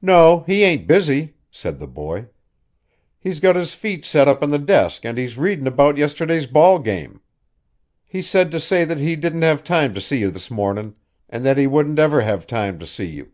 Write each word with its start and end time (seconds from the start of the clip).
"No, 0.00 0.44
he 0.46 0.62
ain't 0.62 0.86
busy," 0.86 1.34
said 1.50 1.80
the 1.80 1.88
boy. 1.88 2.26
"He's 3.18 3.40
got 3.40 3.56
his 3.56 3.74
feet 3.74 4.04
set 4.04 4.28
up 4.28 4.40
on 4.40 4.50
the 4.50 4.60
desk 4.60 5.04
and 5.04 5.18
he's 5.18 5.36
readin' 5.38 5.66
about 5.66 5.96
yesterday's 5.96 6.46
ball 6.46 6.78
game. 6.78 7.20
He 8.04 8.22
said 8.22 8.52
to 8.52 8.60
say 8.60 8.84
that 8.84 8.98
he 8.98 9.16
didn't 9.16 9.42
have 9.42 9.64
time 9.64 9.92
to 9.94 10.00
see 10.00 10.18
you 10.20 10.30
this 10.30 10.52
mornin', 10.52 10.94
and 11.28 11.44
that 11.44 11.58
he 11.58 11.66
wouldn't 11.66 11.98
ever 11.98 12.20
have 12.20 12.46
time 12.46 12.78
to 12.78 12.86
see 12.86 13.06
you." 13.06 13.32